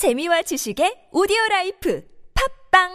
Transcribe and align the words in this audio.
재미와 0.00 0.40
지식의 0.40 1.12
오디오 1.12 1.36
라이프 1.50 2.02
팟빵 2.72 2.88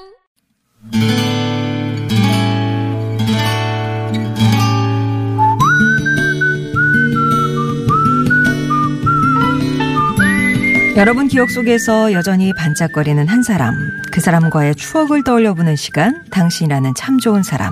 여러분 10.97 11.27
기억 11.27 11.51
속에서 11.51 12.11
여전히 12.11 12.51
반짝거리는 12.55 13.27
한 13.27 13.43
사람, 13.43 13.75
그 14.11 14.19
사람과의 14.19 14.73
추억을 14.73 15.23
떠올려 15.23 15.53
보는 15.53 15.75
시간, 15.75 16.23
당신이라는 16.31 16.95
참 16.95 17.19
좋은 17.19 17.43
사람. 17.43 17.71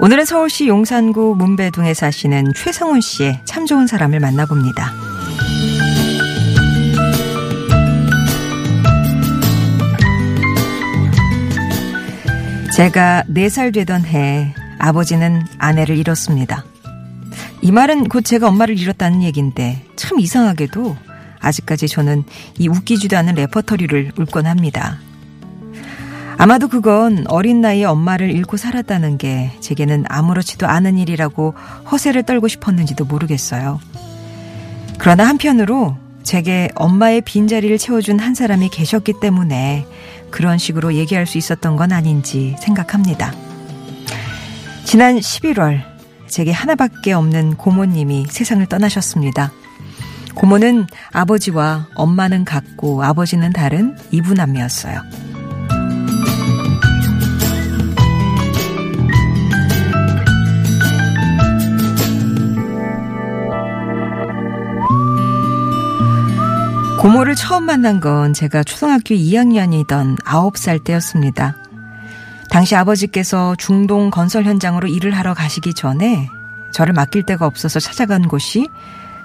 오늘은 0.00 0.24
서울시 0.24 0.66
용산구 0.66 1.36
문배동에 1.38 1.94
사시는 1.94 2.54
최성훈 2.56 3.02
씨의 3.02 3.42
참 3.44 3.66
좋은 3.66 3.86
사람을 3.86 4.18
만나봅니다. 4.18 5.17
제가 12.78 13.24
4살 13.28 13.74
되던 13.74 14.04
해 14.04 14.54
아버지는 14.78 15.44
아내를 15.58 15.98
잃었습니다. 15.98 16.64
이 17.60 17.72
말은 17.72 18.08
곧 18.08 18.24
제가 18.24 18.46
엄마를 18.46 18.78
잃었다는 18.78 19.24
얘기인데 19.24 19.84
참 19.96 20.20
이상하게도 20.20 20.96
아직까지 21.40 21.88
저는 21.88 22.22
이 22.56 22.68
웃기지도 22.68 23.18
않은 23.18 23.34
레퍼토리를 23.34 24.12
울곤 24.16 24.46
합니다. 24.46 25.00
아마도 26.36 26.68
그건 26.68 27.24
어린 27.26 27.60
나이에 27.60 27.82
엄마를 27.84 28.30
잃고 28.30 28.56
살았다는 28.56 29.18
게 29.18 29.50
제게는 29.58 30.04
아무렇지도 30.08 30.68
않은 30.68 30.98
일이라고 30.98 31.54
허세를 31.90 32.22
떨고 32.22 32.46
싶었는지도 32.46 33.06
모르겠어요. 33.06 33.80
그러나 34.98 35.26
한편으로 35.26 35.96
제게 36.22 36.68
엄마의 36.76 37.22
빈자리를 37.22 37.76
채워준 37.76 38.20
한 38.20 38.36
사람이 38.36 38.68
계셨기 38.68 39.14
때문에 39.20 39.84
그런 40.30 40.58
식으로 40.58 40.94
얘기할 40.94 41.26
수 41.26 41.38
있었던 41.38 41.76
건 41.76 41.92
아닌지 41.92 42.56
생각합니다. 42.60 43.32
지난 44.84 45.16
11월 45.18 45.82
제게 46.28 46.52
하나밖에 46.52 47.12
없는 47.12 47.56
고모님이 47.56 48.26
세상을 48.28 48.64
떠나셨습니다. 48.66 49.52
고모는 50.34 50.86
아버지와 51.12 51.88
엄마는 51.94 52.44
같고 52.44 53.02
아버지는 53.02 53.52
다른 53.52 53.96
이분남매였어요. 54.12 55.27
고모를 66.98 67.36
처음 67.36 67.62
만난 67.62 68.00
건 68.00 68.32
제가 68.32 68.64
초등학교 68.64 69.14
2학년이던 69.14 70.20
9살 70.24 70.82
때였습니다. 70.82 71.56
당시 72.50 72.74
아버지께서 72.74 73.54
중동 73.56 74.10
건설 74.10 74.42
현장으로 74.42 74.88
일을 74.88 75.12
하러 75.16 75.32
가시기 75.32 75.74
전에 75.74 76.28
저를 76.72 76.94
맡길 76.94 77.24
데가 77.24 77.46
없어서 77.46 77.78
찾아간 77.78 78.26
곳이 78.26 78.66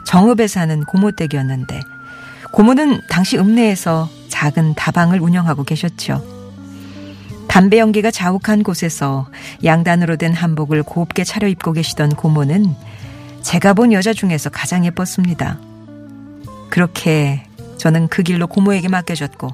정읍에 0.06 0.46
사는 0.48 0.84
고모 0.84 1.14
댁이었는데 1.14 1.82
고모는 2.52 3.02
당시 3.10 3.40
읍내에서 3.40 4.08
작은 4.30 4.76
다방을 4.76 5.20
운영하고 5.20 5.64
계셨죠. 5.64 6.24
담배 7.48 7.80
연기가 7.80 8.12
자욱한 8.12 8.62
곳에서 8.62 9.28
양단으로 9.64 10.18
된 10.18 10.34
한복을 10.34 10.84
곱게 10.84 11.24
차려입고 11.24 11.74
계시던 11.74 12.10
고모는 12.18 12.76
제가 13.42 13.74
본 13.74 13.94
여자 13.94 14.14
중에서 14.14 14.52
가장 14.52 14.86
예뻤습니다. 14.86 15.60
그렇게 16.70 17.44
저는 17.84 18.08
그 18.08 18.24
길로 18.24 18.48
고모에게 18.48 18.88
맡겨졌고 18.88 19.50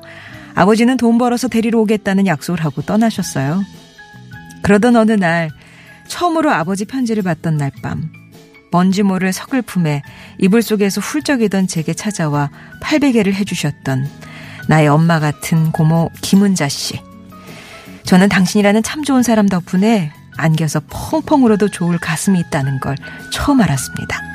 아버지는 0.54 0.98
돈 0.98 1.18
벌어서 1.18 1.48
데리러 1.48 1.80
오겠다는 1.80 2.28
약속을 2.28 2.64
하고 2.64 2.84
떠나셨어요. 2.84 3.64
그러던 4.62 4.96
어느 4.98 5.14
날 5.14 5.50
처음으로 6.08 6.52
아버지 6.52 6.86
편지를 6.86 7.24
받던 7.24 7.58
날 7.58 7.72
밤 7.82 8.12
먼지 8.72 9.02
모를 9.02 9.34
서글픔에 9.34 10.04
이불 10.38 10.62
속에서 10.62 11.02
훌쩍이던 11.02 11.66
제게 11.66 11.96
찾아와 11.96 12.52
800개를 12.84 13.34
해주셨던 13.34 14.08
나의 14.68 14.90
엄마 14.90 15.20
같은 15.20 15.72
고모 15.72 16.12
김은자 16.22 16.70
씨. 16.70 17.02
저는 18.04 18.30
당신이라는 18.30 18.84
참 18.84 19.04
좋은 19.04 19.24
사람 19.24 19.50
덕분에 19.50 20.12
안겨서 20.38 20.82
펑펑 20.88 21.46
울어도 21.46 21.68
좋을 21.70 21.98
가슴이 21.98 22.40
있다는 22.42 22.80
걸 22.80 22.96
처음 23.32 23.60
알았습니다. 23.60 24.29